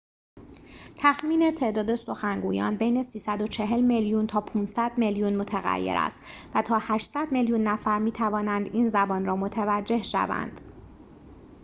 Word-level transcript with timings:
تخمین 0.97 1.55
تعداد 1.55 1.95
سخنگویان 1.95 2.75
بین 2.77 3.03
۳۴۰ 3.03 3.81
میلیون 3.83 4.27
تا 4.27 4.41
۵۰۰ 4.41 4.91
میلیون 4.97 5.35
متغیر 5.35 5.97
است 5.97 6.17
و 6.55 6.61
تا 6.61 6.79
۸۰۰ 6.79 7.27
میلیون 7.31 7.63
نفر 7.63 7.99
می‌توانند 7.99 8.67
این 8.67 8.89
زبان 8.89 9.25
را 9.25 9.35
متوجه 9.35 10.03
شوند 10.03 10.61